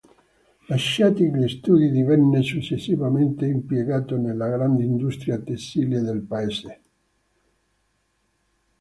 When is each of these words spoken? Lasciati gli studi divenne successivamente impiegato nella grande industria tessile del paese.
Lasciati 0.65 1.29
gli 1.31 1.47
studi 1.47 1.91
divenne 1.91 2.41
successivamente 2.41 3.45
impiegato 3.45 4.17
nella 4.17 4.47
grande 4.47 4.81
industria 4.83 5.37
tessile 5.39 6.01
del 6.01 6.21
paese. 6.23 6.81